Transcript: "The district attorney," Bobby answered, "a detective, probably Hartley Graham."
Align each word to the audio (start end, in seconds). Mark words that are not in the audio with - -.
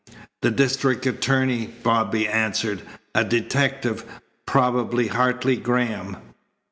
"The 0.41 0.49
district 0.49 1.05
attorney," 1.05 1.67
Bobby 1.67 2.27
answered, 2.27 2.81
"a 3.13 3.23
detective, 3.23 4.03
probably 4.47 5.09
Hartley 5.09 5.57
Graham." 5.57 6.17